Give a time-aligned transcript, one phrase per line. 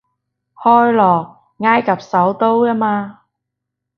[0.55, 3.21] 開羅，埃及首都吖嘛